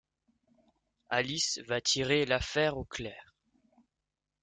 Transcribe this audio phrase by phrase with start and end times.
[1.11, 3.35] Alice va tirer l'affaire au clair.